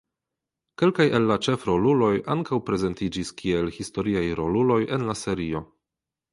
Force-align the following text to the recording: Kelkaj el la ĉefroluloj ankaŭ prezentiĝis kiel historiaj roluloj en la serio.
Kelkaj 0.81 1.05
el 1.19 1.27
la 1.31 1.37
ĉefroluloj 1.47 2.09
ankaŭ 2.37 2.59
prezentiĝis 2.71 3.35
kiel 3.43 3.71
historiaj 3.79 4.27
roluloj 4.43 4.83
en 4.99 5.09
la 5.13 5.21
serio. 5.25 5.67